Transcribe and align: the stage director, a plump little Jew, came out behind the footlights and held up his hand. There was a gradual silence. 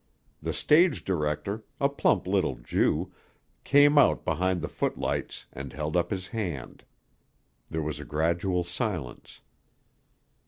the 0.41 0.51
stage 0.51 1.03
director, 1.05 1.63
a 1.79 1.87
plump 1.87 2.25
little 2.25 2.55
Jew, 2.55 3.13
came 3.63 3.99
out 3.99 4.25
behind 4.25 4.63
the 4.63 4.67
footlights 4.67 5.45
and 5.53 5.73
held 5.73 5.95
up 5.95 6.09
his 6.09 6.29
hand. 6.29 6.83
There 7.69 7.83
was 7.83 7.99
a 7.99 8.03
gradual 8.05 8.63
silence. 8.63 9.41